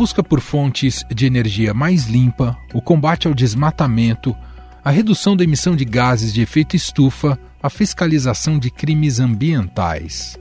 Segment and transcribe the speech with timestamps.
[0.00, 4.34] busca por fontes de energia mais limpa, o combate ao desmatamento,
[4.82, 10.38] a redução da emissão de gases de efeito estufa, a fiscalização de crimes ambientais.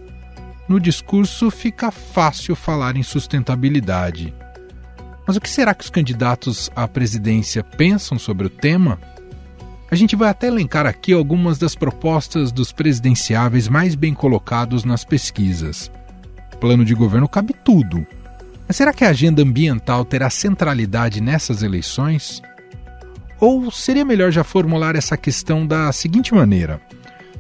[0.66, 4.34] No discurso fica fácil falar em sustentabilidade.
[5.28, 8.98] Mas o que será que os candidatos à presidência pensam sobre o tema?
[9.92, 15.04] A gente vai até elencar aqui algumas das propostas dos presidenciáveis mais bem colocados nas
[15.04, 15.92] pesquisas.
[16.62, 18.08] Plano de governo cabe tudo.
[18.70, 22.40] Mas será que a agenda ambiental terá centralidade nessas eleições?
[23.40, 26.80] Ou seria melhor já formular essa questão da seguinte maneira: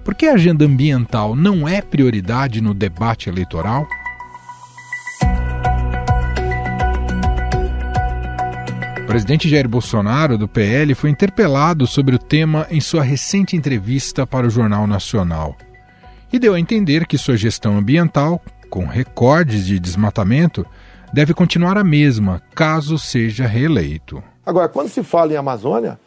[0.03, 3.87] por que a agenda ambiental não é prioridade no debate eleitoral?
[8.98, 14.25] O presidente Jair Bolsonaro, do PL, foi interpelado sobre o tema em sua recente entrevista
[14.25, 15.55] para o Jornal Nacional.
[16.34, 20.65] E deu a entender que sua gestão ambiental, com recordes de desmatamento,
[21.13, 24.24] deve continuar a mesma, caso seja reeleito.
[24.46, 25.99] Agora, quando se fala em Amazônia,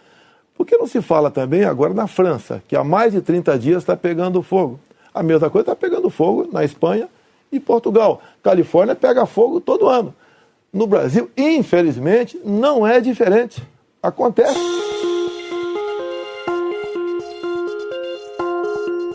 [0.57, 3.83] por que não se fala também agora na França, que há mais de 30 dias
[3.83, 4.79] está pegando fogo?
[5.15, 7.09] A mesma coisa está pegando fogo na Espanha
[7.51, 8.23] e Portugal.
[8.43, 10.15] Califórnia pega fogo todo ano.
[10.73, 13.63] No Brasil, infelizmente, não é diferente.
[14.03, 14.82] Acontece.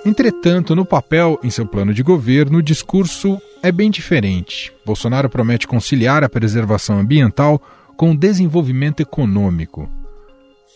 [0.08, 4.72] Entretanto, no papel, em seu plano de governo, o discurso é bem diferente.
[4.86, 7.62] Bolsonaro promete conciliar a preservação ambiental
[7.98, 9.90] com o desenvolvimento econômico.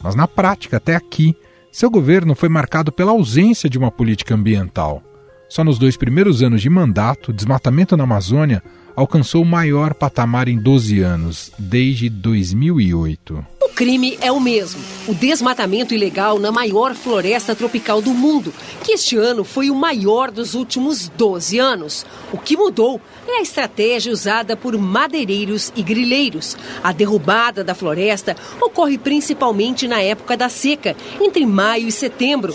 [0.04, 1.34] Mas na prática, até aqui,
[1.72, 5.02] seu governo foi marcado pela ausência de uma política ambiental.
[5.48, 8.62] Só nos dois primeiros anos de mandato, o desmatamento na Amazônia
[8.98, 13.61] alcançou o maior patamar em 12 anos, desde 2008.
[13.82, 19.18] Crime é o mesmo: o desmatamento ilegal na maior floresta tropical do mundo, que este
[19.18, 22.06] ano foi o maior dos últimos 12 anos.
[22.32, 26.56] O que mudou é a estratégia usada por madeireiros e grileiros.
[26.84, 32.54] A derrubada da floresta ocorre principalmente na época da seca, entre maio e setembro.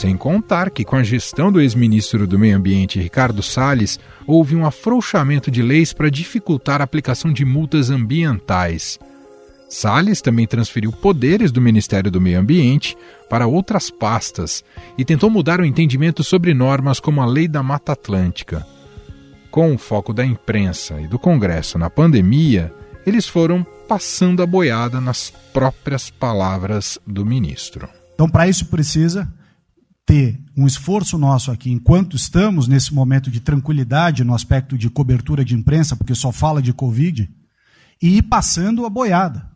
[0.00, 4.64] Sem contar que, com a gestão do ex-ministro do Meio Ambiente, Ricardo Salles, houve um
[4.64, 8.98] afrouxamento de leis para dificultar a aplicação de multas ambientais.
[9.68, 12.96] Salles também transferiu poderes do Ministério do Meio Ambiente
[13.28, 14.64] para outras pastas
[14.96, 18.66] e tentou mudar o entendimento sobre normas como a Lei da Mata Atlântica.
[19.50, 22.72] Com o foco da imprensa e do Congresso na pandemia,
[23.04, 27.86] eles foram passando a boiada nas próprias palavras do ministro.
[28.14, 29.30] Então, para isso precisa
[30.10, 35.44] ter um esforço nosso aqui, enquanto estamos nesse momento de tranquilidade no aspecto de cobertura
[35.44, 37.30] de imprensa, porque só fala de Covid,
[38.02, 39.48] e ir passando a boiada,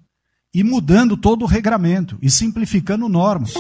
[0.55, 3.53] e mudando todo o regramento, e simplificando normas.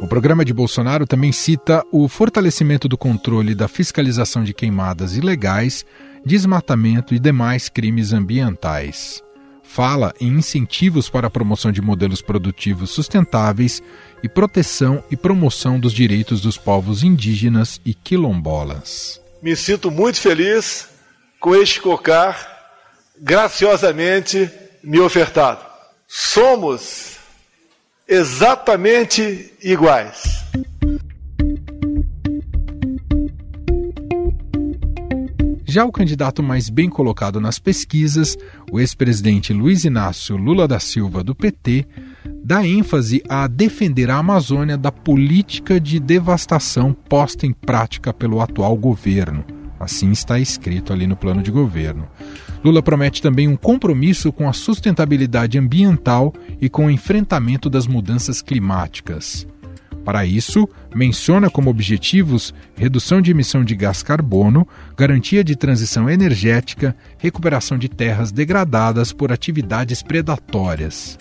[0.00, 5.86] O programa de Bolsonaro também cita o fortalecimento do controle da fiscalização de queimadas ilegais,
[6.26, 9.22] desmatamento e demais crimes ambientais
[9.72, 13.82] fala em incentivos para a promoção de modelos produtivos sustentáveis
[14.22, 19.18] e proteção e promoção dos direitos dos povos indígenas e quilombolas.
[19.42, 20.88] Me sinto muito feliz
[21.40, 22.52] com este cocar
[23.18, 24.50] graciosamente
[24.82, 25.64] me ofertado.
[26.06, 27.16] Somos
[28.06, 30.44] exatamente iguais.
[35.72, 38.36] Já o candidato mais bem colocado nas pesquisas,
[38.70, 41.86] o ex-presidente Luiz Inácio Lula da Silva, do PT,
[42.44, 48.76] dá ênfase a defender a Amazônia da política de devastação posta em prática pelo atual
[48.76, 49.46] governo.
[49.80, 52.06] Assim está escrito ali no plano de governo.
[52.62, 58.42] Lula promete também um compromisso com a sustentabilidade ambiental e com o enfrentamento das mudanças
[58.42, 59.46] climáticas.
[60.04, 66.96] Para isso, menciona como objetivos redução de emissão de gás carbono, garantia de transição energética,
[67.18, 71.18] recuperação de terras degradadas por atividades predatórias.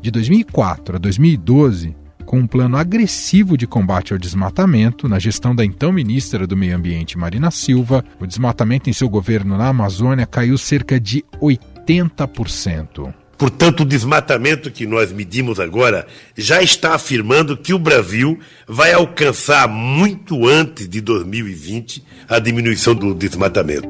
[0.00, 1.94] De 2004 a 2012,
[2.26, 6.76] com um plano agressivo de combate ao desmatamento, na gestão da então ministra do Meio
[6.76, 13.21] Ambiente Marina Silva, o desmatamento em seu governo na Amazônia caiu cerca de 80%.
[13.36, 16.06] Portanto, o desmatamento que nós medimos agora
[16.36, 23.14] já está afirmando que o Brasil vai alcançar muito antes de 2020 a diminuição do
[23.14, 23.88] desmatamento.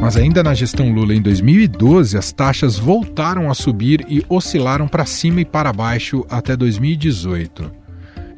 [0.00, 5.04] Mas ainda na gestão Lula em 2012, as taxas voltaram a subir e oscilaram para
[5.04, 7.79] cima e para baixo até 2018.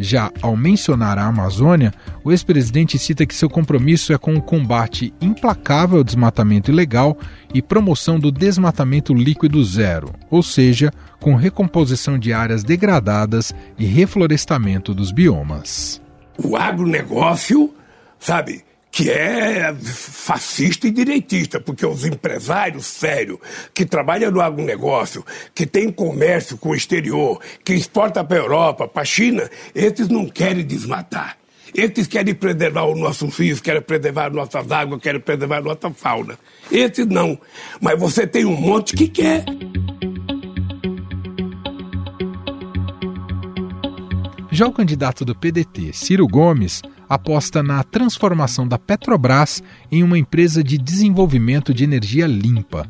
[0.02, 1.94] Já ao mencionar a Amazônia,
[2.24, 7.16] o ex-presidente cita que seu compromisso é com o combate implacável ao desmatamento ilegal
[7.54, 14.92] e promoção do desmatamento líquido zero, ou seja, com recomposição de áreas degradadas e reflorestamento
[14.92, 16.02] dos biomas.
[16.36, 17.72] O agronegócio,
[18.18, 23.38] sabe, que é fascista e direitista, porque os empresários sérios
[23.72, 25.24] que trabalham no agronegócio,
[25.54, 30.08] que tem comércio com o exterior, que exporta para a Europa, para a China, esses
[30.08, 31.38] não querem desmatar.
[31.74, 36.38] Esses querem preservar os nossos rios, querem preservar nossas águas, querem preservar nossa fauna.
[36.70, 37.38] Esses não.
[37.80, 39.42] Mas você tem um monte que quer.
[44.50, 46.82] Já o candidato do PDT, Ciro Gomes,
[47.14, 52.88] aposta na transformação da Petrobras em uma empresa de desenvolvimento de energia limpa.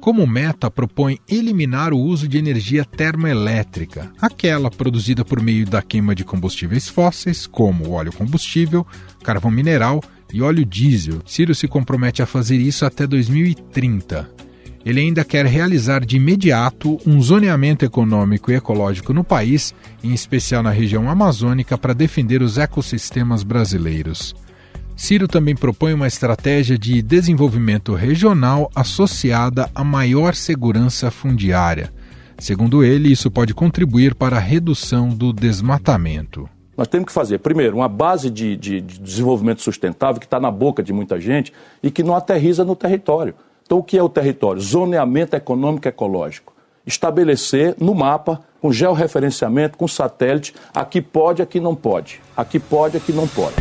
[0.00, 6.14] Como meta, propõe eliminar o uso de energia termoelétrica, aquela produzida por meio da queima
[6.14, 8.86] de combustíveis fósseis, como óleo combustível,
[9.22, 11.20] carvão mineral e óleo diesel.
[11.26, 14.47] Ciro se compromete a fazer isso até 2030
[14.88, 20.62] ele ainda quer realizar de imediato um zoneamento econômico e ecológico no país, em especial
[20.62, 24.34] na região amazônica, para defender os ecossistemas brasileiros.
[24.96, 31.92] Ciro também propõe uma estratégia de desenvolvimento regional associada a maior segurança fundiária.
[32.38, 36.48] Segundo ele, isso pode contribuir para a redução do desmatamento.
[36.74, 40.50] Nós temos que fazer, primeiro, uma base de, de, de desenvolvimento sustentável que está na
[40.50, 41.52] boca de muita gente
[41.82, 43.34] e que não aterriza no território.
[43.68, 44.62] Então, o que é o território?
[44.62, 46.54] Zoneamento econômico ecológico.
[46.86, 52.18] Estabelecer no mapa, com georreferenciamento, com satélite, aqui pode, aqui não pode.
[52.34, 53.56] Aqui pode, aqui não pode.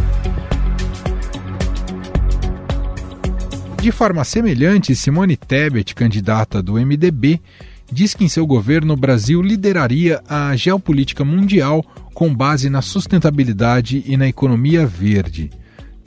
[3.81, 7.41] De forma semelhante, Simone Tebet, candidata do MDB,
[7.91, 11.83] diz que em seu governo o Brasil lideraria a geopolítica mundial
[12.13, 15.51] com base na sustentabilidade e na economia verde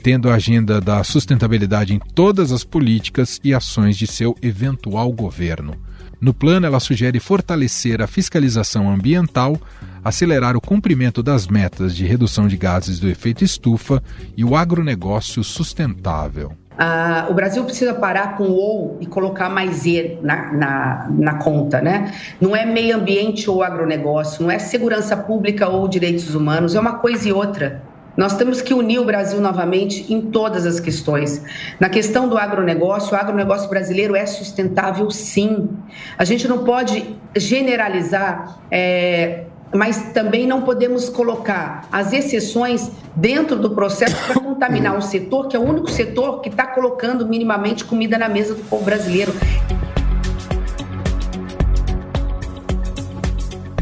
[0.01, 5.75] tendo a agenda da sustentabilidade em todas as políticas e ações de seu eventual governo.
[6.19, 9.57] No plano, ela sugere fortalecer a fiscalização ambiental,
[10.03, 14.03] acelerar o cumprimento das metas de redução de gases do efeito estufa
[14.35, 16.53] e o agronegócio sustentável.
[16.77, 21.33] Ah, o Brasil precisa parar com o ou e colocar mais e na, na, na,
[21.35, 22.11] conta, né?
[22.39, 26.93] Não é meio ambiente ou agronegócio, não é segurança pública ou direitos humanos, é uma
[26.99, 27.83] coisa e outra.
[28.15, 31.41] Nós temos que unir o Brasil novamente em todas as questões.
[31.79, 35.69] Na questão do agronegócio, o agronegócio brasileiro é sustentável, sim.
[36.17, 43.71] A gente não pode generalizar, é, mas também não podemos colocar as exceções dentro do
[43.71, 48.17] processo para contaminar um setor que é o único setor que está colocando minimamente comida
[48.17, 49.33] na mesa do povo brasileiro.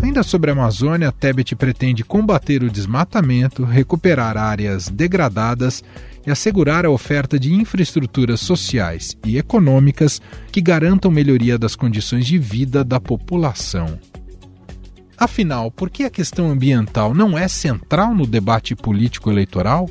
[0.09, 5.83] Ainda sobre a Amazônia, Tebet pretende combater o desmatamento, recuperar áreas degradadas
[6.25, 10.19] e assegurar a oferta de infraestruturas sociais e econômicas
[10.51, 14.00] que garantam melhoria das condições de vida da população.
[15.15, 19.88] Afinal, por que a questão ambiental não é central no debate político-eleitoral?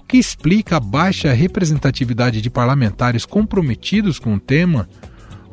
[0.00, 4.88] O que explica a baixa representatividade de parlamentares comprometidos com o tema?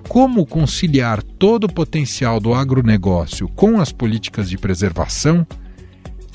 [0.08, 5.46] Como conciliar todo o potencial do agronegócio com as políticas de preservação?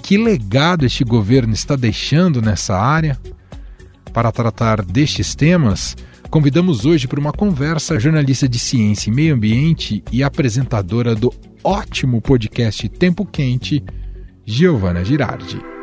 [0.03, 3.19] Que legado este governo está deixando nessa área?
[4.13, 5.97] Para tratar destes temas,
[6.31, 11.33] convidamos hoje para uma conversa a jornalista de ciência e meio ambiente e apresentadora do
[11.65, 13.83] ótimo podcast Tempo Quente,
[14.45, 15.74] Giovana Girardi.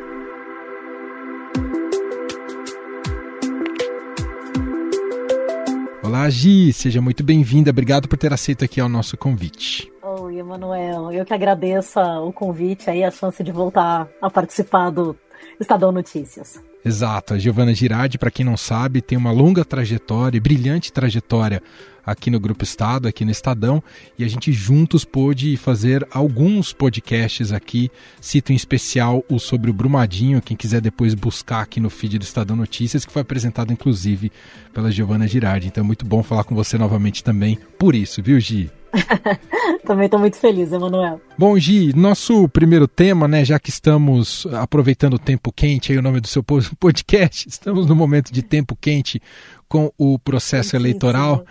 [6.11, 7.69] Olá, Gi, seja muito bem-vinda.
[7.69, 9.89] Obrigado por ter aceito aqui o nosso convite.
[10.03, 11.09] Oi, Emanuel.
[11.09, 15.15] Eu que agradeço o convite aí, a chance de voltar a participar do
[15.57, 16.61] Estadão Notícias.
[16.83, 17.33] Exato.
[17.33, 21.63] A Giovana Girardi, para quem não sabe, tem uma longa trajetória, brilhante trajetória
[22.05, 23.83] aqui no Grupo Estado, aqui no Estadão,
[24.17, 27.91] e a gente juntos pôde fazer alguns podcasts aqui.
[28.19, 32.23] Cito em especial o sobre o Brumadinho, quem quiser depois buscar aqui no feed do
[32.23, 34.31] Estadão Notícias, que foi apresentado inclusive
[34.73, 35.67] pela Giovana Girardi.
[35.67, 38.69] Então é muito bom falar com você novamente também por isso, viu, Gi?
[39.85, 41.21] Também estou muito feliz, Emanuel.
[41.37, 46.01] Bom, Gi, nosso primeiro tema, né, já que estamos aproveitando o tempo quente, aí o
[46.01, 46.43] nome do seu
[46.79, 49.21] podcast, estamos no momento de tempo quente
[49.67, 51.45] com o processo sim, eleitoral.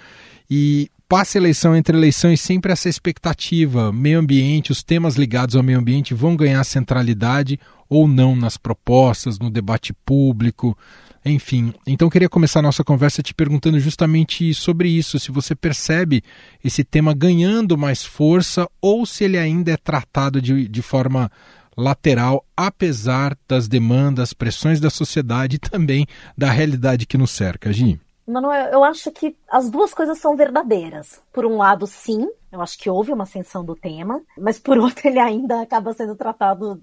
[0.50, 5.78] E passa eleição entre eleições sempre essa expectativa, meio ambiente, os temas ligados ao meio
[5.78, 10.76] ambiente vão ganhar centralidade ou não nas propostas, no debate público,
[11.24, 16.22] enfim, então queria começar a nossa conversa te perguntando justamente sobre isso, se você percebe
[16.64, 21.30] esse tema ganhando mais força ou se ele ainda é tratado de, de forma
[21.76, 28.00] lateral, apesar das demandas, pressões da sociedade e também da realidade que nos cerca, Gi?
[28.30, 31.20] Manuel, eu acho que as duas coisas são verdadeiras.
[31.32, 35.06] Por um lado, sim, eu acho que houve uma ascensão do tema, mas por outro,
[35.08, 36.82] ele ainda acaba sendo tratado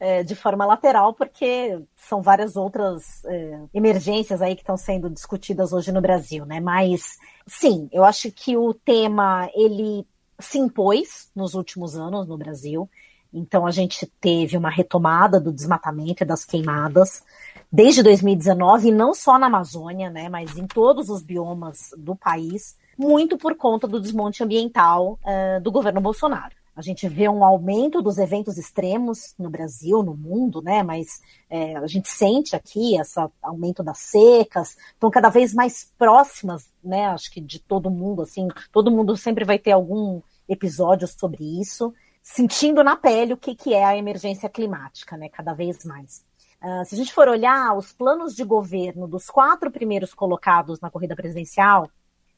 [0.00, 5.72] é, de forma lateral, porque são várias outras é, emergências aí que estão sendo discutidas
[5.72, 6.60] hoje no Brasil, né?
[6.60, 10.06] Mas sim, eu acho que o tema ele
[10.38, 12.88] se impôs nos últimos anos no Brasil.
[13.32, 17.22] Então a gente teve uma retomada do desmatamento e das queimadas
[17.70, 23.38] desde 2019, não só na Amazônia, né, mas em todos os biomas do país, muito
[23.38, 26.58] por conta do desmonte ambiental uh, do governo Bolsonaro.
[26.78, 30.80] A gente vê um aumento dos eventos extremos no Brasil, no mundo, né?
[30.80, 31.20] Mas
[31.50, 37.06] é, a gente sente aqui esse aumento das secas, estão cada vez mais próximas, né?
[37.06, 41.92] Acho que de todo mundo, assim, todo mundo sempre vai ter algum episódio sobre isso,
[42.22, 45.28] sentindo na pele o que, que é a emergência climática, né?
[45.28, 46.27] Cada vez mais.
[46.62, 50.90] Uh, se a gente for olhar os planos de governo dos quatro primeiros colocados na
[50.90, 51.88] corrida presidencial,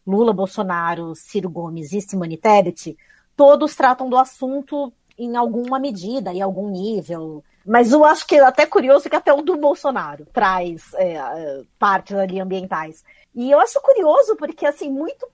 [0.07, 2.97] Lula, Bolsonaro, Ciro Gomes e Simone Tebet,
[3.37, 7.45] todos tratam do assunto em alguma medida, em algum nível.
[7.65, 11.63] Mas eu acho que é até curioso que até o do Bolsonaro traz é, é,
[11.79, 13.05] partes ali ambientais.
[13.35, 15.29] E eu acho curioso porque, assim, muito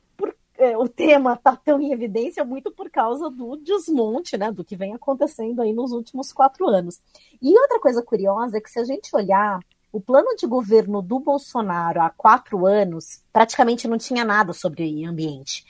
[0.58, 4.76] é, o tema está tão em evidência muito por causa do desmonte, né, do que
[4.76, 7.00] vem acontecendo aí nos últimos quatro anos.
[7.40, 9.60] E outra coisa curiosa é que se a gente olhar
[9.92, 15.64] o plano de governo do Bolsonaro há quatro anos, praticamente não tinha nada sobre ambiente.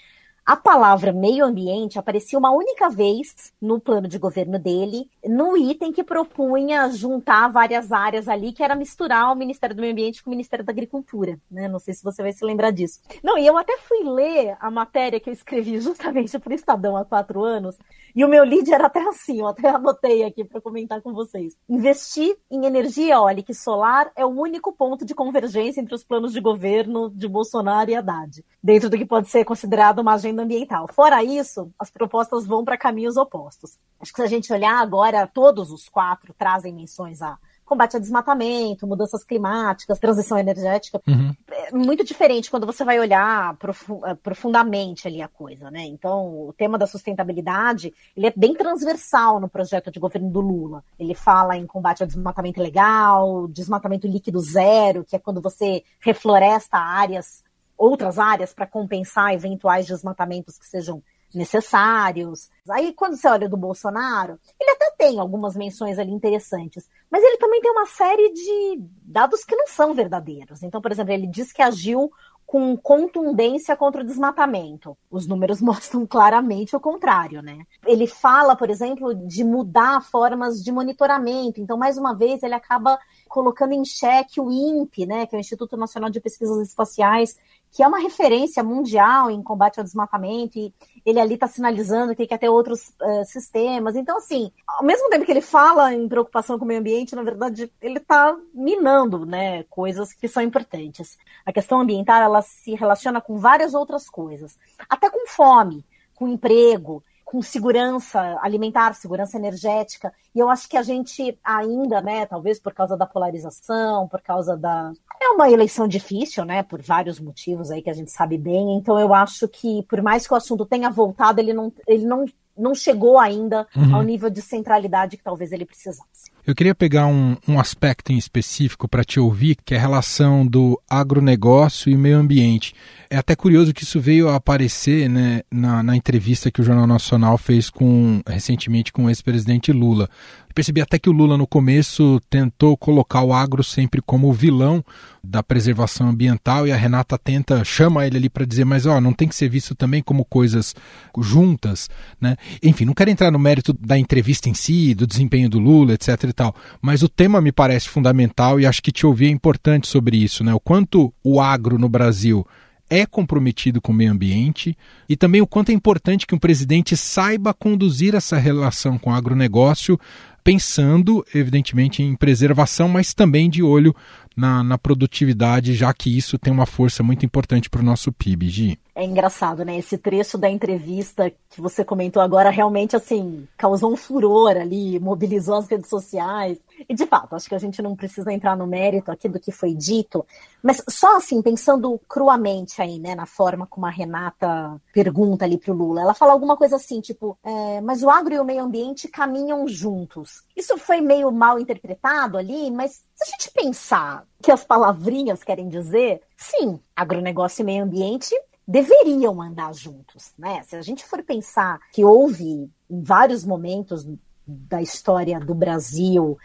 [0.46, 5.92] A palavra meio ambiente aparecia uma única vez no plano de governo dele, no item
[5.92, 10.30] que propunha juntar várias áreas ali, que era misturar o Ministério do Meio Ambiente com
[10.30, 11.36] o Ministério da Agricultura.
[11.50, 11.66] Né?
[11.66, 13.00] Não sei se você vai se lembrar disso.
[13.24, 16.96] Não, e eu até fui ler a matéria que eu escrevi justamente para o Estadão
[16.96, 17.76] há quatro anos,
[18.14, 21.56] e o meu lead era até assim, eu até anotei aqui para comentar com vocês.
[21.68, 26.32] Investir em energia eólica e solar é o único ponto de convergência entre os planos
[26.32, 30.88] de governo de Bolsonaro e Haddad, dentro do que pode ser considerado uma agenda ambiental.
[30.92, 33.76] Fora isso, as propostas vão para caminhos opostos.
[34.00, 38.00] Acho que se a gente olhar agora, todos os quatro trazem menções a combate ao
[38.00, 41.02] desmatamento, mudanças climáticas, transição energética.
[41.06, 41.34] Uhum.
[41.50, 43.56] É muito diferente quando você vai olhar
[44.04, 45.84] eh, profundamente ali a coisa, né?
[45.84, 50.84] Então, o tema da sustentabilidade, ele é bem transversal no projeto de governo do Lula.
[50.98, 56.78] Ele fala em combate ao desmatamento ilegal, desmatamento líquido zero, que é quando você refloresta
[56.78, 57.44] áreas
[57.76, 61.02] outras áreas para compensar eventuais desmatamentos que sejam
[61.34, 62.50] necessários.
[62.68, 67.36] Aí, quando você olha do Bolsonaro, ele até tem algumas menções ali interessantes, mas ele
[67.36, 70.62] também tem uma série de dados que não são verdadeiros.
[70.62, 72.10] Então, por exemplo, ele diz que agiu
[72.46, 74.96] com contundência contra o desmatamento.
[75.10, 77.66] Os números mostram claramente o contrário, né?
[77.84, 81.60] Ele fala, por exemplo, de mudar formas de monitoramento.
[81.60, 85.40] Então, mais uma vez, ele acaba colocando em xeque o INPE, né, que é o
[85.40, 87.36] Instituto Nacional de Pesquisas Espaciais,
[87.76, 90.72] que é uma referência mundial em combate ao desmatamento, e
[91.04, 93.94] ele ali está sinalizando que quer ter outros uh, sistemas.
[93.96, 97.22] Então, assim, ao mesmo tempo que ele fala em preocupação com o meio ambiente, na
[97.22, 101.18] verdade, ele está minando né, coisas que são importantes.
[101.44, 104.56] A questão ambiental ela se relaciona com várias outras coisas,
[104.88, 110.12] até com fome, com emprego com segurança alimentar, segurança energética.
[110.32, 114.56] E eu acho que a gente ainda, né, talvez por causa da polarização, por causa
[114.56, 114.92] da.
[115.20, 118.76] É uma eleição difícil, né, por vários motivos aí que a gente sabe bem.
[118.76, 122.26] Então eu acho que, por mais que o assunto tenha voltado, ele não, ele não
[122.56, 123.94] não chegou ainda uhum.
[123.94, 126.30] ao nível de centralidade que talvez ele precisasse.
[126.46, 130.46] Eu queria pegar um, um aspecto em específico para te ouvir, que é a relação
[130.46, 132.72] do agronegócio e meio ambiente.
[133.10, 136.86] É até curioso que isso veio a aparecer né, na, na entrevista que o Jornal
[136.86, 140.08] Nacional fez com recentemente com o ex-presidente Lula.
[140.56, 144.82] Percebi até que o Lula, no começo, tentou colocar o agro sempre como vilão
[145.22, 149.12] da preservação ambiental e a Renata tenta, chama ele ali para dizer, mas ó, não
[149.12, 150.74] tem que ser visto também como coisas
[151.18, 152.38] juntas, né?
[152.62, 156.24] Enfim, não quero entrar no mérito da entrevista em si, do desempenho do Lula, etc
[156.24, 159.86] e tal, mas o tema me parece fundamental e acho que te ouvir é importante
[159.86, 160.54] sobre isso, né?
[160.54, 162.46] O quanto o agro no Brasil
[162.88, 164.74] é comprometido com o meio ambiente
[165.06, 169.14] e também o quanto é importante que um presidente saiba conduzir essa relação com o
[169.14, 169.98] agronegócio,
[170.46, 173.92] pensando, evidentemente, em preservação, mas também de olho
[174.36, 178.48] na, na produtividade, já que isso tem uma força muito importante para o nosso PIB,
[178.48, 178.78] Gi.
[178.94, 179.76] É engraçado, né?
[179.76, 185.56] Esse trecho da entrevista que você comentou agora realmente, assim, causou um furor ali, mobilizou
[185.56, 186.58] as redes sociais.
[186.88, 189.50] E de fato, acho que a gente não precisa entrar no mérito aqui do que
[189.50, 190.26] foi dito,
[190.62, 195.72] mas só assim, pensando cruamente aí, né, na forma como a Renata pergunta ali para
[195.72, 198.62] o Lula, ela fala alguma coisa assim, tipo, é, mas o agro e o meio
[198.62, 200.44] ambiente caminham juntos.
[200.56, 205.68] Isso foi meio mal interpretado ali, mas se a gente pensar que as palavrinhas querem
[205.68, 208.34] dizer, sim, agronegócio e meio ambiente
[208.66, 210.62] deveriam andar juntos, né?
[210.64, 214.06] Se a gente for pensar que houve em vários momentos
[214.46, 216.38] da história do Brasil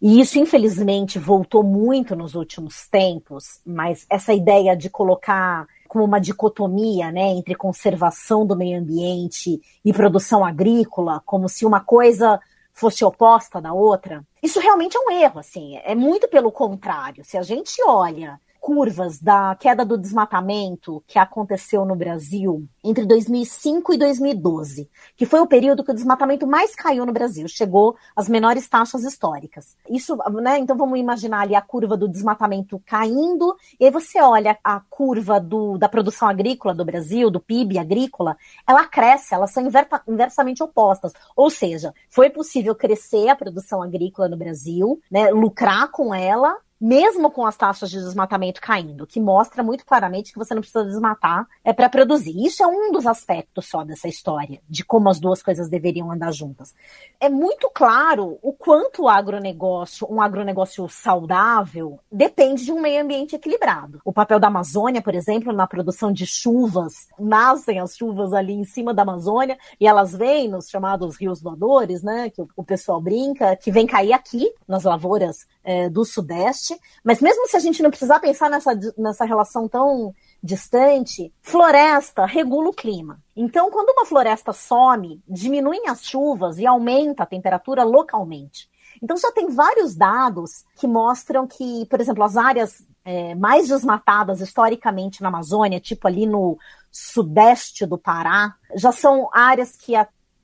[0.00, 6.20] e isso, infelizmente, voltou muito nos últimos tempos, mas essa ideia de colocar como uma
[6.20, 12.40] dicotomia né, entre conservação do meio ambiente e produção agrícola, como se uma coisa
[12.72, 17.24] fosse oposta da outra, isso realmente é um erro, assim, é muito pelo contrário.
[17.24, 23.94] Se a gente olha curvas da queda do desmatamento que aconteceu no Brasil entre 2005
[23.94, 28.28] e 2012, que foi o período que o desmatamento mais caiu no Brasil, chegou às
[28.28, 29.76] menores taxas históricas.
[29.90, 30.60] Isso, né?
[30.60, 35.40] Então vamos imaginar ali a curva do desmatamento caindo, e aí você olha a curva
[35.40, 40.62] do, da produção agrícola do Brasil, do PIB agrícola, ela cresce, elas são inverta, inversamente
[40.62, 41.12] opostas.
[41.34, 47.30] Ou seja, foi possível crescer a produção agrícola no Brasil, né, lucrar com ela, mesmo
[47.30, 51.46] com as taxas de desmatamento caindo, que mostra muito claramente que você não precisa desmatar
[51.62, 52.34] é para produzir.
[52.44, 56.32] Isso é um dos aspectos só dessa história, de como as duas coisas deveriam andar
[56.32, 56.74] juntas.
[57.20, 63.36] É muito claro o quanto o agronegócio, um agronegócio saudável, depende de um meio ambiente
[63.36, 64.00] equilibrado.
[64.04, 68.64] O papel da Amazônia, por exemplo, na produção de chuvas, nascem as chuvas ali em
[68.64, 73.56] cima da Amazônia e elas vêm nos chamados rios doadores, né, que o pessoal brinca,
[73.56, 77.90] que vem cair aqui nas lavouras é, do Sudeste, mas mesmo se a gente não
[77.90, 83.20] precisar pensar nessa, nessa relação tão distante, floresta regula o clima.
[83.36, 88.68] Então, quando uma floresta some, diminuem as chuvas e aumenta a temperatura localmente.
[89.02, 94.40] Então, já tem vários dados que mostram que, por exemplo, as áreas é, mais desmatadas
[94.40, 96.58] historicamente na Amazônia, tipo ali no
[96.90, 99.94] sudeste do Pará, já são áreas que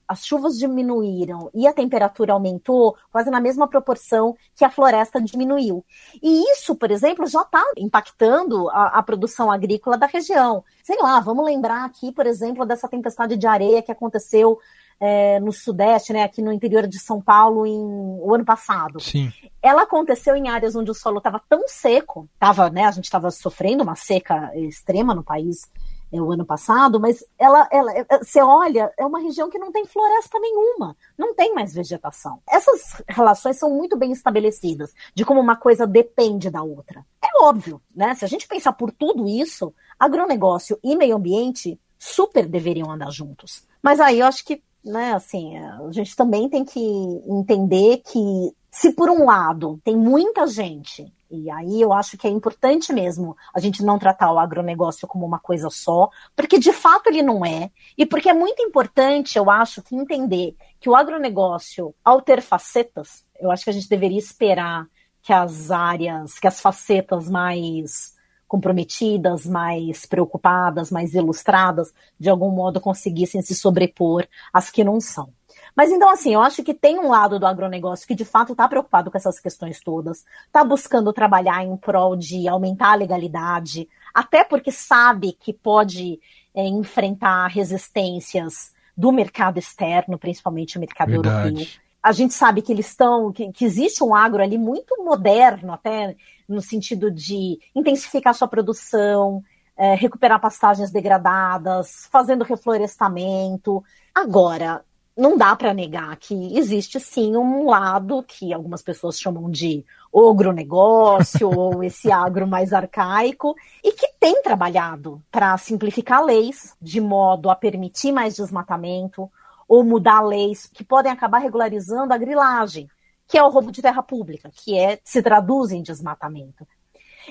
[0.09, 5.85] as chuvas diminuíram e a temperatura aumentou quase na mesma proporção que a floresta diminuiu.
[6.23, 10.65] E isso, por exemplo, já está impactando a, a, produção agrícola da região.
[10.83, 14.59] Sei lá, vamos lembrar aqui, por exemplo, dessa tempestade de areia que aconteceu
[14.99, 19.00] é, no Sudeste, né, aqui no interior de São Paulo, em, o ano passado.
[19.00, 19.33] Sim.
[19.63, 23.30] Ela aconteceu em áreas onde o solo estava tão seco, tava, né, a gente estava
[23.30, 25.71] sofrendo uma seca extrema no país
[26.12, 29.58] é, o ano passado, mas ela, ela, é, é, você olha, é uma região que
[29.58, 32.40] não tem floresta nenhuma, não tem mais vegetação.
[32.49, 37.04] Essas relações são muito bem estabelecidas, de como uma coisa depende da outra.
[37.23, 38.14] É óbvio, né?
[38.14, 43.64] Se a gente pensar por tudo isso, agronegócio e meio ambiente super deveriam andar juntos.
[43.82, 46.80] Mas aí eu acho que, né, assim, a gente também tem que
[47.26, 52.30] entender que se por um lado tem muita gente e aí eu acho que é
[52.30, 57.08] importante mesmo a gente não tratar o agronegócio como uma coisa só, porque de fato
[57.08, 61.95] ele não é, e porque é muito importante, eu acho, que entender que o agronegócio,
[62.04, 64.86] ao ter facetas, eu acho que a gente deveria esperar
[65.23, 68.15] que as áreas, que as facetas mais
[68.47, 75.32] comprometidas, mais preocupadas, mais ilustradas, de algum modo conseguissem se sobrepor às que não são.
[75.76, 78.67] Mas então, assim, eu acho que tem um lado do agronegócio que de fato está
[78.67, 84.43] preocupado com essas questões todas, está buscando trabalhar em prol de aumentar a legalidade, até
[84.43, 86.19] porque sabe que pode
[86.54, 91.49] é, enfrentar resistências do mercado externo, principalmente o mercado Verdade.
[91.49, 91.67] europeu.
[92.02, 96.17] A gente sabe que eles estão, que, que existe um agro ali muito moderno, até
[96.49, 99.43] no sentido de intensificar sua produção,
[99.76, 103.84] é, recuperar pastagens degradadas, fazendo reflorestamento.
[104.15, 104.82] Agora,
[105.17, 111.49] não dá para negar que existe sim um lado que algumas pessoas chamam de ogronegócio
[111.57, 117.57] ou esse agro mais arcaico e que tem trabalhado para simplificar leis de modo a
[117.57, 119.31] permitir mais desmatamento
[119.67, 122.89] ou mudar leis que podem acabar regularizando a grilagem,
[123.26, 126.67] que é o roubo de terra pública, que é se traduz em desmatamento.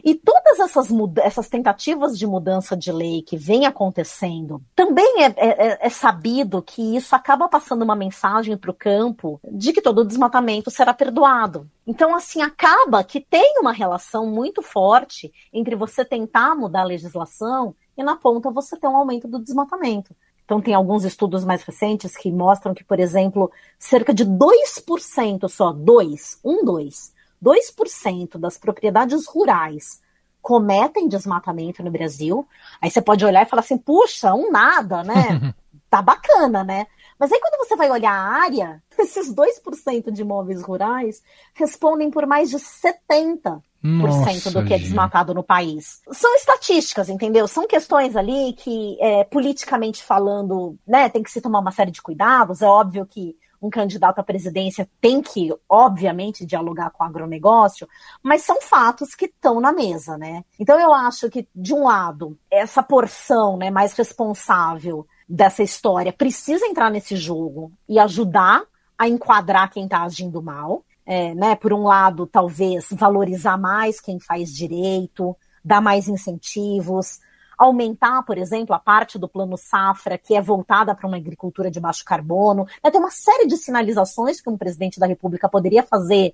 [0.03, 0.89] E todas essas,
[1.23, 6.95] essas tentativas de mudança de lei que vem acontecendo, também é, é, é sabido que
[6.95, 11.69] isso acaba passando uma mensagem para o campo de que todo desmatamento será perdoado.
[11.87, 17.75] Então, assim, acaba que tem uma relação muito forte entre você tentar mudar a legislação
[17.97, 20.15] e, na ponta, você ter um aumento do desmatamento.
[20.43, 25.71] Então, tem alguns estudos mais recentes que mostram que, por exemplo, cerca de 2% só,
[25.71, 30.01] 2, 1, 2, 2% das propriedades rurais
[30.41, 32.47] cometem desmatamento no Brasil,
[32.79, 35.53] aí você pode olhar e falar assim, puxa, um nada, né?
[35.89, 36.85] tá bacana, né?
[37.19, 42.27] Mas aí quando você vai olhar a área, esses 2% de imóveis rurais respondem por
[42.27, 46.01] mais de 70% Nossa, do que é desmatado no país.
[46.11, 47.47] São estatísticas, entendeu?
[47.47, 52.01] São questões ali que, é, politicamente falando, né, tem que se tomar uma série de
[52.03, 52.61] cuidados.
[52.61, 57.87] É óbvio que um candidato à presidência tem que, obviamente, dialogar com o agronegócio,
[58.21, 60.43] mas são fatos que estão na mesa, né?
[60.59, 66.65] Então eu acho que, de um lado, essa porção né, mais responsável dessa história precisa
[66.65, 68.63] entrar nesse jogo e ajudar
[68.97, 70.83] a enquadrar quem está agindo mal.
[71.07, 77.19] É, né, por um lado, talvez valorizar mais quem faz direito, dar mais incentivos,
[77.57, 81.79] aumentar, por exemplo, a parte do plano safra que é voltada para uma agricultura de
[81.79, 82.65] baixo carbono.
[82.83, 86.33] Né, tem uma série de sinalizações que um presidente da República poderia fazer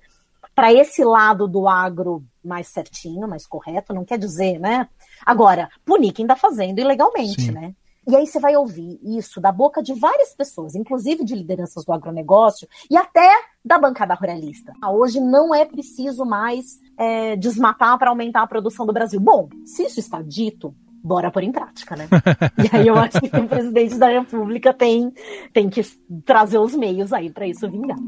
[0.54, 4.88] para esse lado do agro mais certinho, mais correto, não quer dizer, né?
[5.24, 7.52] Agora, punir quem está fazendo ilegalmente, Sim.
[7.52, 7.74] né?
[8.06, 11.92] E aí você vai ouvir isso da boca de várias pessoas, inclusive de lideranças do
[11.92, 13.30] agronegócio e até
[13.64, 14.72] da bancada ruralista.
[14.82, 19.20] Ah, hoje não é preciso mais é, desmatar para aumentar a produção do Brasil.
[19.20, 22.08] Bom, se isso está dito, bora pôr em prática, né?
[22.62, 25.12] e aí eu acho que o presidente da República tem,
[25.52, 25.82] tem que
[26.24, 27.98] trazer os meios aí para isso vingar.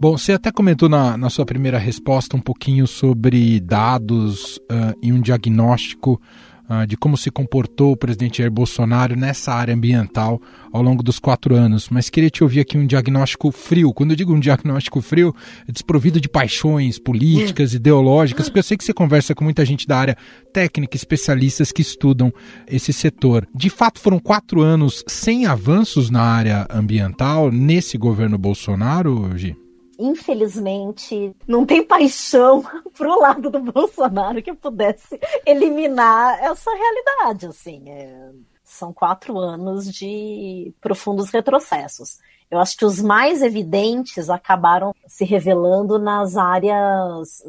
[0.00, 5.12] Bom, você até comentou na, na sua primeira resposta um pouquinho sobre dados uh, e
[5.12, 6.20] um diagnóstico
[6.68, 11.18] ah, de como se comportou o presidente Jair Bolsonaro nessa área ambiental ao longo dos
[11.18, 13.92] quatro anos, mas queria te ouvir aqui um diagnóstico frio.
[13.92, 15.34] Quando eu digo um diagnóstico frio,
[15.66, 19.86] é desprovido de paixões políticas, ideológicas, porque eu sei que você conversa com muita gente
[19.86, 20.16] da área
[20.52, 22.32] técnica, especialistas que estudam
[22.66, 23.48] esse setor.
[23.54, 29.56] De fato, foram quatro anos sem avanços na área ambiental nesse governo Bolsonaro, Gi?
[29.98, 32.62] Infelizmente, não tem paixão
[32.96, 37.90] pro lado do Bolsonaro que pudesse eliminar essa realidade, assim.
[37.90, 38.30] É,
[38.62, 42.18] são quatro anos de profundos retrocessos.
[42.50, 47.42] Eu acho que os mais evidentes acabaram se revelando nas áreas,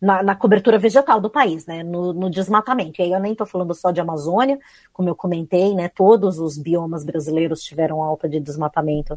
[0.00, 1.84] na, na cobertura vegetal do país, né?
[1.84, 3.00] No, no, desmatamento.
[3.00, 4.58] E aí eu nem estou falando só de Amazônia,
[4.92, 5.88] como eu comentei, né?
[5.88, 9.16] Todos os biomas brasileiros tiveram alta de desmatamento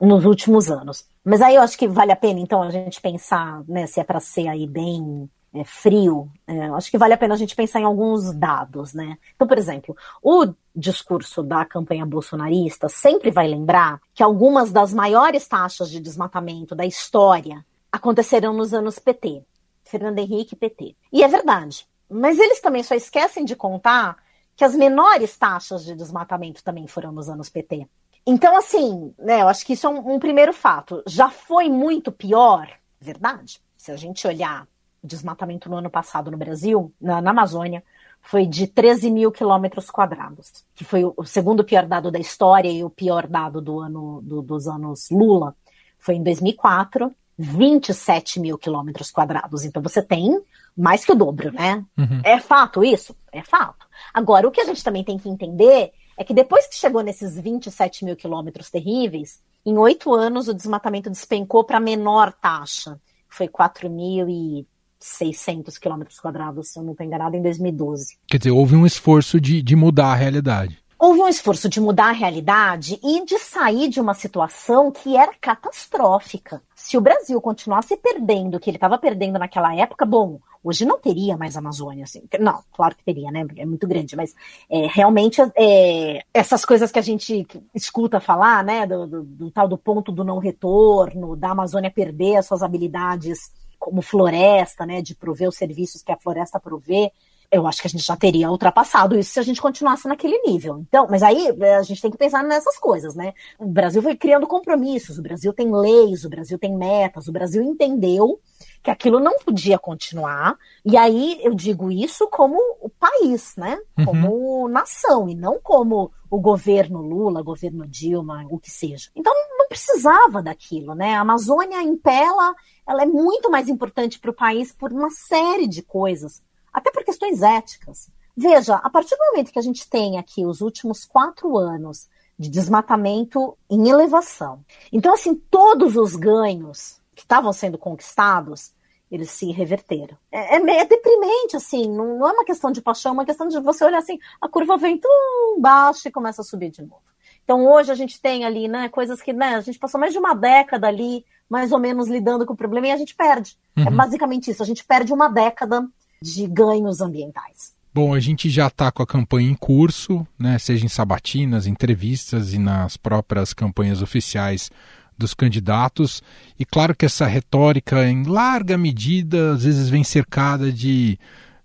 [0.00, 1.04] nos últimos anos.
[1.24, 4.04] Mas aí eu acho que vale a pena, então, a gente pensar, né, se é
[4.04, 7.80] para ser aí bem é, frio, é, acho que vale a pena a gente pensar
[7.80, 9.16] em alguns dados, né?
[9.34, 15.48] Então, por exemplo, o discurso da campanha bolsonarista sempre vai lembrar que algumas das maiores
[15.48, 19.42] taxas de desmatamento da história aconteceram nos anos PT,
[19.84, 20.94] Fernando Henrique PT.
[21.12, 21.86] E é verdade.
[22.08, 24.16] Mas eles também só esquecem de contar
[24.54, 27.86] que as menores taxas de desmatamento também foram nos anos PT.
[28.26, 31.02] Então, assim, né, eu acho que isso é um, um primeiro fato.
[31.06, 32.68] Já foi muito pior,
[33.00, 33.60] verdade.
[33.76, 34.66] Se a gente olhar
[35.02, 37.84] o desmatamento no ano passado no Brasil, na, na Amazônia,
[38.20, 42.68] foi de 13 mil quilômetros quadrados, que foi o, o, segundo pior dado da história
[42.68, 45.54] e o pior dado do ano do, dos anos Lula.
[45.96, 49.64] Foi em 2004, 27 mil quilômetros quadrados.
[49.64, 50.42] Então você tem
[50.76, 51.84] mais que o dobro, né?
[51.96, 52.20] Uhum.
[52.24, 53.14] É fato isso?
[53.30, 53.86] É fato.
[54.12, 57.38] Agora, o que a gente também tem que entender é que depois que chegou nesses
[57.38, 62.98] 27 mil quilômetros terríveis, em oito anos o desmatamento despencou para menor taxa,
[63.28, 68.16] foi 4.600 quilômetros quadrados, se eu não estou enganado, em 2012.
[68.26, 70.82] Quer dizer, houve um esforço de, de mudar a realidade.
[70.98, 75.32] Houve um esforço de mudar a realidade e de sair de uma situação que era
[75.40, 76.62] catastrófica.
[76.74, 80.98] Se o Brasil continuasse perdendo o que ele estava perdendo naquela época, bom, Hoje não
[80.98, 82.24] teria mais Amazônia, assim.
[82.40, 83.46] Não, claro que teria, né?
[83.56, 84.34] É muito grande, mas
[84.68, 88.84] é, realmente é, essas coisas que a gente escuta falar, né?
[88.84, 93.52] Do, do, do, tal do ponto do não retorno, da Amazônia perder as suas habilidades
[93.78, 95.00] como floresta, né?
[95.00, 97.12] De prover os serviços que a floresta provê
[97.50, 100.84] eu acho que a gente já teria ultrapassado isso se a gente continuasse naquele nível.
[100.88, 103.32] Então, mas aí é, a gente tem que pensar nessas coisas, né?
[103.58, 107.62] O Brasil foi criando compromissos, o Brasil tem leis, o Brasil tem metas, o Brasil
[107.62, 108.40] entendeu
[108.82, 110.56] que aquilo não podia continuar.
[110.84, 113.78] E aí eu digo isso como o país, né?
[113.98, 114.04] Uhum.
[114.04, 114.28] Como
[114.62, 114.68] uhum.
[114.68, 119.10] nação, e não como o governo Lula, governo Dilma, o que seja.
[119.14, 121.14] Então não precisava daquilo, né?
[121.14, 122.54] A Amazônia em Pela,
[122.86, 126.42] ela é muito mais importante para o país por uma série de coisas
[126.76, 128.10] até por questões éticas.
[128.36, 132.06] Veja, a partir do momento que a gente tem aqui os últimos quatro anos
[132.38, 134.62] de desmatamento em elevação,
[134.92, 138.74] então, assim, todos os ganhos que estavam sendo conquistados,
[139.10, 140.18] eles se reverteram.
[140.30, 143.48] É, é, é deprimente, assim, não, não, é uma questão de paixão, é uma questão
[143.48, 147.00] de você olhar assim, a curva vem tão baixa e começa a subir de novo.
[147.42, 150.18] Então, hoje a gente tem ali, né, coisas que, né, a gente passou mais de
[150.18, 153.56] uma década ali, mais ou menos, lidando com o problema e a gente perde.
[153.74, 153.86] É uhum.
[153.86, 155.88] É basicamente isso, a gente perde uma década
[156.22, 157.74] de ganhos ambientais.
[157.92, 162.52] Bom, a gente já está com a campanha em curso, né, seja em sabatinas, entrevistas
[162.52, 164.70] e nas próprias campanhas oficiais
[165.16, 166.22] dos candidatos.
[166.58, 171.18] E claro que essa retórica, em larga medida, às vezes vem cercada de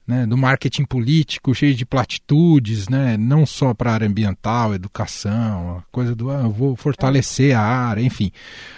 [0.07, 5.77] né, do marketing político cheio de platitudes, né, não só para a área ambiental, educação,
[5.77, 8.31] a coisa do ah, vou fortalecer a área, enfim.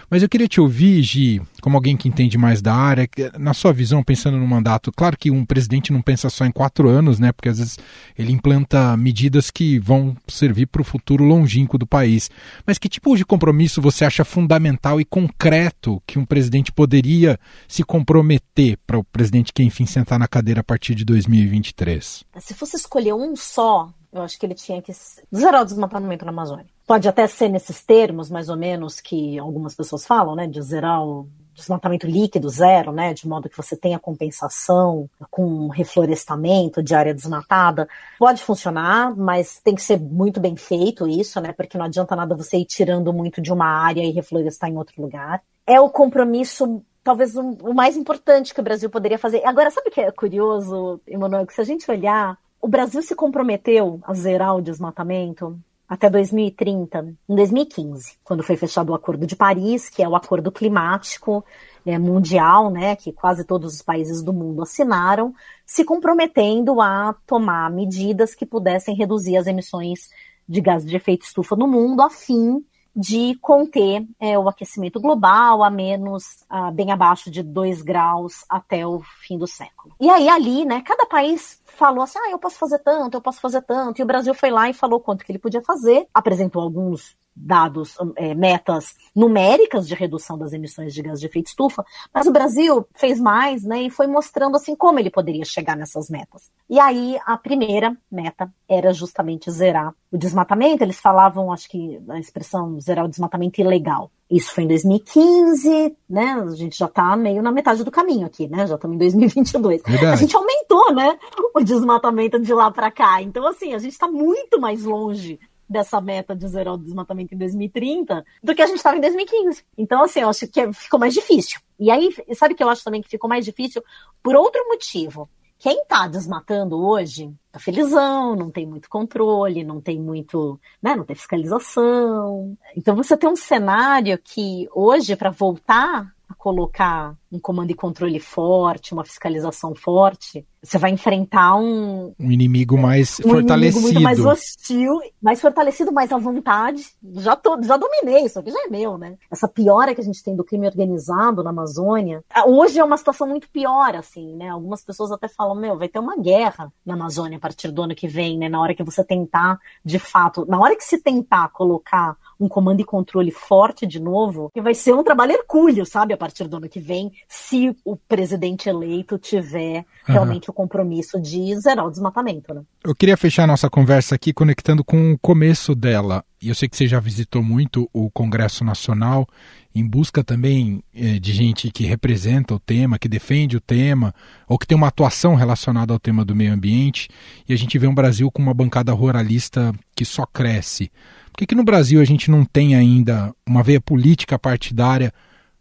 [0.09, 3.07] Mas eu queria te ouvir, Gi, como alguém que entende mais da área,
[3.39, 6.89] na sua visão, pensando no mandato, claro que um presidente não pensa só em quatro
[6.89, 7.79] anos, né, porque às vezes
[8.19, 12.29] ele implanta medidas que vão servir para o futuro longínquo do país.
[12.67, 17.81] Mas que tipo de compromisso você acha fundamental e concreto que um presidente poderia se
[17.81, 22.25] comprometer para o presidente que, enfim, sentar na cadeira a partir de 2023?
[22.39, 24.91] Se fosse escolher um só, eu acho que ele tinha que
[25.33, 26.65] zerar o desmatamento na Amazônia.
[26.85, 30.45] Pode até ser nesses termos, mais ou menos, que algumas pessoas falam, né?
[30.45, 33.13] De zerar o desmatamento líquido zero, né?
[33.13, 37.87] De modo que você tenha compensação com reflorestamento de área desmatada.
[38.17, 41.53] Pode funcionar, mas tem que ser muito bem feito isso, né?
[41.53, 45.01] Porque não adianta nada você ir tirando muito de uma área e reflorestar em outro
[45.01, 45.41] lugar.
[45.65, 49.45] É o compromisso talvez o, mais importante que o Brasil poderia fazer.
[49.45, 51.45] Agora, sabe o que é curioso, Emanuel?
[51.45, 57.15] Que se a gente olhar, o Brasil se comprometeu a zerar o desmatamento até 2030,
[57.29, 61.43] em 2015, quando foi fechado o Acordo de Paris, que é o acordo climático
[61.85, 65.33] é, mundial, né, que quase todos os países do mundo assinaram,
[65.65, 70.09] se comprometendo a tomar medidas que pudessem reduzir as emissões
[70.47, 72.63] de gases de efeito estufa no mundo, a fim
[72.95, 79.01] de conter é, o aquecimento global a menos bem abaixo de 2 graus até o
[79.21, 79.95] fim do século.
[79.99, 83.41] E aí ali, né, cada país falou assim, ah, eu posso fazer tanto, eu posso
[83.41, 86.61] fazer tanto, e o Brasil foi lá e falou quanto que ele podia fazer, apresentou
[86.61, 92.27] alguns dados, é, metas numéricas de redução das emissões de gás de efeito estufa, mas
[92.27, 96.51] o Brasil fez mais, né, e foi mostrando assim como ele poderia chegar nessas metas.
[96.69, 100.83] E aí a primeira meta era justamente zerar o desmatamento.
[100.83, 104.11] Eles falavam, acho que a expressão zerar o desmatamento ilegal.
[104.29, 106.43] Isso foi em 2015, né?
[106.43, 108.65] A gente já está meio na metade do caminho aqui, né?
[108.65, 109.83] Já estamos em 2022.
[109.83, 110.05] Verdade.
[110.05, 111.19] A gente aumentou, né?
[111.53, 113.21] O desmatamento de lá para cá.
[113.21, 115.39] Então, assim, a gente está muito mais longe
[115.73, 119.65] dessa meta de zerar o desmatamento em 2030 do que a gente estava em 2015.
[119.77, 121.59] Então, assim, eu acho que ficou mais difícil.
[121.79, 123.83] E aí, sabe que eu acho também que ficou mais difícil
[124.21, 125.27] por outro motivo.
[125.59, 131.05] Quem está desmatando hoje tá felizão, não tem muito controle, não tem muito, né, não
[131.05, 132.57] tem fiscalização.
[132.75, 138.93] Então você tem um cenário que hoje para voltar colocar um comando e controle forte,
[138.93, 143.79] uma fiscalização forte, você vai enfrentar um, um inimigo mais um fortalecido.
[143.79, 146.85] Inimigo muito mais hostil, mais fortalecido, mais à vontade.
[147.15, 149.17] Já, tô, já dominei, isso aqui já é meu, né?
[149.31, 152.23] Essa piora que a gente tem do crime organizado na Amazônia.
[152.45, 154.49] Hoje é uma situação muito pior, assim, né?
[154.49, 157.95] Algumas pessoas até falam, meu, vai ter uma guerra na Amazônia a partir do ano
[157.95, 158.47] que vem, né?
[158.47, 162.81] Na hora que você tentar, de fato, na hora que se tentar colocar um comando
[162.81, 166.57] e controle forte de novo, que vai ser um trabalho hercúleo, sabe, a partir do
[166.57, 170.51] ano que vem, se o presidente eleito tiver realmente uhum.
[170.51, 172.53] o compromisso de zerar o desmatamento.
[172.53, 172.61] Né?
[172.83, 176.23] Eu queria fechar nossa conversa aqui conectando com o começo dela.
[176.43, 179.25] E eu sei que você já visitou muito o Congresso Nacional
[179.73, 184.13] em busca também eh, de gente que representa o tema, que defende o tema,
[184.45, 187.07] ou que tem uma atuação relacionada ao tema do meio ambiente.
[187.47, 190.91] E a gente vê um Brasil com uma bancada ruralista que só cresce.
[191.31, 195.13] Por que, que no Brasil a gente não tem ainda uma veia política partidária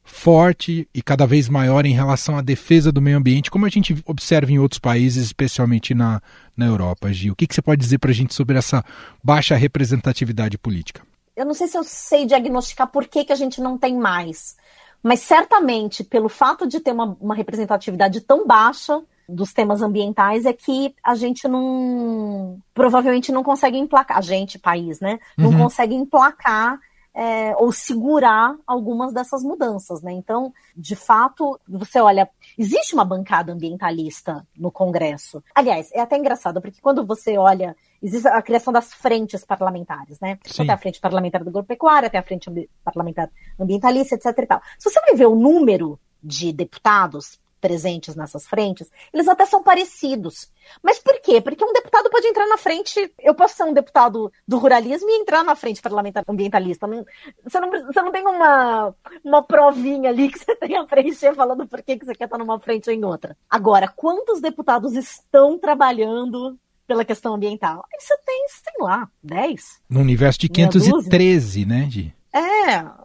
[0.05, 4.03] forte e cada vez maior em relação à defesa do meio ambiente, como a gente
[4.07, 6.21] observa em outros países, especialmente na,
[6.57, 7.33] na Europa, Gil?
[7.33, 8.85] O que, que você pode dizer para a gente sobre essa
[9.23, 11.03] baixa representatividade política?
[11.37, 14.57] Eu não sei se eu sei diagnosticar por que, que a gente não tem mais,
[15.03, 20.53] mas certamente pelo fato de ter uma, uma representatividade tão baixa, dos temas ambientais é
[20.53, 25.19] que a gente não provavelmente não consegue emplacar, a gente, país, né?
[25.39, 25.59] Não uhum.
[25.59, 26.79] consegue emplacar
[27.15, 30.13] é, ou segurar algumas dessas mudanças, né?
[30.13, 35.43] Então, de fato, você olha, existe uma bancada ambientalista no Congresso.
[35.55, 40.39] Aliás, é até engraçado, porque quando você olha, existe a criação das frentes parlamentares, né?
[40.45, 40.65] Sim.
[40.65, 42.51] Tem a frente parlamentar do agropecuária, tem a frente
[42.83, 44.63] parlamentar ambientalista, etc e tal.
[44.79, 50.51] Se você vai ver o número de deputados presentes nessas frentes, eles até são parecidos.
[50.83, 51.41] Mas por quê?
[51.41, 55.21] Porque um deputado pode entrar na frente, eu posso ser um deputado do ruralismo e
[55.21, 56.89] entrar na frente parlamentar ambientalista.
[56.89, 57.07] Não,
[57.45, 58.93] você, não, você não tem uma,
[59.25, 62.59] uma provinha ali que você tem a preencher falando por que você quer estar numa
[62.59, 63.37] frente ou em outra.
[63.49, 67.85] Agora, quantos deputados estão trabalhando pela questão ambiental?
[67.93, 69.81] Aí você tem, sei lá, 10.
[69.89, 72.15] No universo de 513, né, Gi?
[72.35, 72.41] É,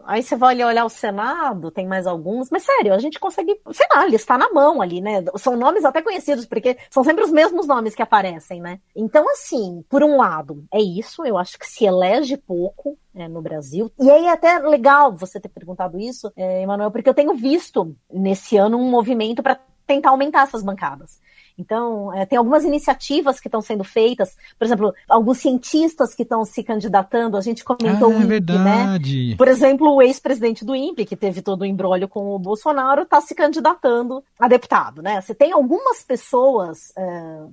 [0.05, 3.85] aí você vai olhar o Senado, tem mais alguns, mas sério, a gente consegue, sei
[3.91, 5.23] lá, listar na mão ali, né?
[5.35, 8.79] São nomes até conhecidos, porque são sempre os mesmos nomes que aparecem, né?
[8.95, 13.41] Então, assim, por um lado, é isso, eu acho que se elege pouco é, no
[13.41, 13.91] Brasil.
[13.99, 17.95] E aí é até legal você ter perguntado isso, é, Emanuel, porque eu tenho visto
[18.09, 21.19] nesse ano um movimento para tentar aumentar essas bancadas.
[21.57, 26.45] Então, é, tem algumas iniciativas que estão sendo feitas, por exemplo, alguns cientistas que estão
[26.45, 29.29] se candidatando, a gente comentou ah, o INPE, é verdade.
[29.29, 29.35] né?
[29.35, 33.19] Por exemplo, o ex-presidente do INPE, que teve todo o embrólio com o Bolsonaro, está
[33.21, 35.19] se candidatando a deputado, né?
[35.19, 36.93] Você tem algumas pessoas.
[36.95, 37.45] É,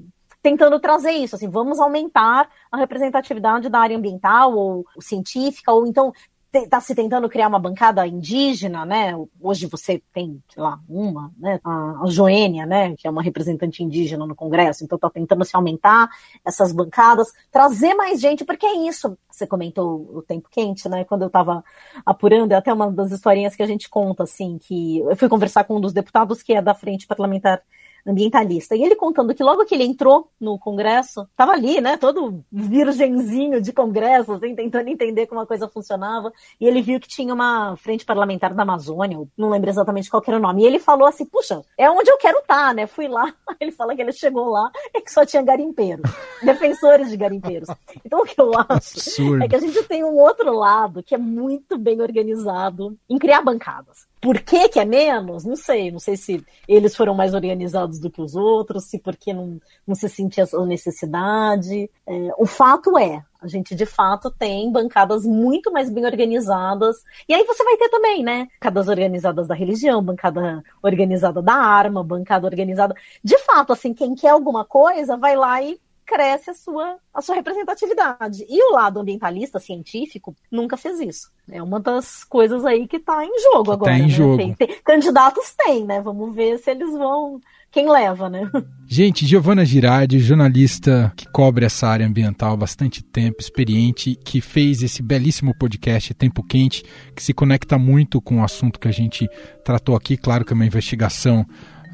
[0.43, 6.13] tentando trazer isso, assim, vamos aumentar a representatividade da área ambiental ou científica, ou então
[6.59, 9.15] está se tentando criar uma bancada indígena, né?
[9.41, 11.61] Hoje você tem, sei lá, uma, né?
[11.65, 12.95] A, Joênia, né?
[12.97, 16.09] Que é uma representante indígena no Congresso, então está tentando se aumentar
[16.45, 19.17] essas bancadas, trazer mais gente, porque é isso.
[19.31, 21.05] Você comentou o tempo quente, né?
[21.05, 21.65] Quando eu estava
[22.05, 25.65] apurando, é até uma das historinhas que a gente conta, assim, que eu fui conversar
[25.65, 27.63] com um dos deputados que é da frente parlamentar
[28.07, 28.77] ambientalista.
[28.77, 33.61] E ele contando que logo que ele entrou no Congresso, estava ali, né, todo virgenzinho
[33.61, 37.77] de Congresso, assim, tentando entender como a coisa funcionava, e ele viu que tinha uma
[37.77, 41.25] frente parlamentar da Amazônia, não lembro exatamente qual era o nome, e ele falou assim,
[41.25, 44.49] puxa, é onde eu quero estar, tá, né, fui lá, ele fala que ele chegou
[44.49, 46.11] lá e que só tinha garimpeiros,
[46.43, 47.69] defensores de garimpeiros.
[48.05, 49.43] Então o que eu acho Absurdo.
[49.43, 53.43] é que a gente tem um outro lado que é muito bem organizado em criar
[53.43, 54.07] bancadas.
[54.25, 55.45] Por que, que é menos?
[55.45, 55.91] Não sei.
[55.91, 59.95] Não sei se eles foram mais organizados do que os outros, se porque não, não
[59.95, 61.91] se sentia essa necessidade.
[62.07, 67.05] É, o fato é, a gente de fato tem bancadas muito mais bem organizadas.
[67.29, 68.49] E aí você vai ter também, né?
[68.59, 72.95] Bancadas organizadas da religião, bancada organizada da arma, bancada organizada.
[73.23, 75.79] De fato, assim, quem quer alguma coisa vai lá e
[76.15, 78.47] cresce a sua, a sua representatividade.
[78.49, 81.33] E o lado ambientalista, científico, nunca fez isso.
[81.51, 83.93] É uma das coisas aí que está em jogo que agora.
[83.93, 84.09] Tá em né?
[84.09, 84.37] jogo.
[84.37, 86.01] Tem, tem, candidatos tem, né?
[86.01, 87.41] Vamos ver se eles vão.
[87.73, 88.49] Quem leva, né?
[88.87, 94.81] Gente, Giovana Girardi, jornalista que cobre essa área ambiental há bastante tempo, experiente, que fez
[94.85, 96.85] esse belíssimo podcast Tempo Quente,
[97.17, 99.29] que se conecta muito com o assunto que a gente
[99.65, 100.17] tratou aqui.
[100.17, 101.45] Claro que é uma investigação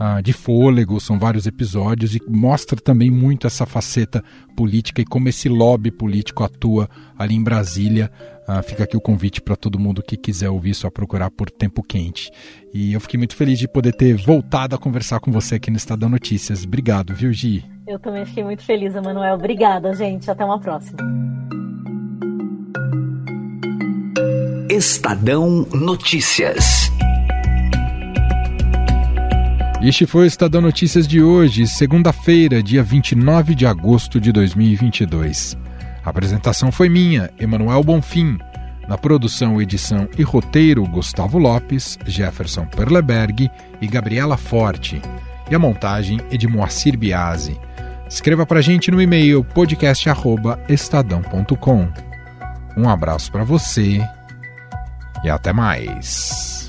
[0.00, 4.24] uh, de fôlego, são vários episódios e mostra também muito essa faceta
[4.56, 8.10] política e como esse lobby político atua ali em Brasília.
[8.48, 11.82] Uh, fica aqui o convite para todo mundo que quiser ouvir, só procurar por Tempo
[11.82, 12.30] Quente.
[12.72, 15.76] E eu fiquei muito feliz de poder ter voltado a conversar com você aqui no
[15.76, 16.64] Estadão Notícias.
[16.64, 17.64] Obrigado, viu, Gi?
[17.86, 19.34] Eu também fiquei muito feliz, Emanuel.
[19.34, 20.30] Obrigada, gente.
[20.30, 20.98] Até uma próxima.
[24.70, 26.90] Estadão Notícias.
[29.82, 35.56] Este foi o Estadão Notícias de hoje, segunda-feira, dia 29 de agosto de 2022.
[36.04, 38.36] A apresentação foi minha, Emanuel Bonfim.
[38.86, 45.00] Na produção, edição e roteiro, Gustavo Lopes, Jefferson Perleberg e Gabriela Forte.
[45.50, 47.58] E a montagem é de Moacir Biasi.
[48.06, 51.88] Escreva para gente no e-mail podcast@estadão.com.
[52.76, 54.06] Um abraço para você
[55.24, 56.59] e até mais.